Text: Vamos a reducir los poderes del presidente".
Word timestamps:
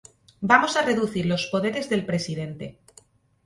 Vamos 0.51 0.73
a 0.77 0.81
reducir 0.83 1.27
los 1.27 1.45
poderes 1.51 1.87
del 1.87 2.07
presidente". 2.07 2.79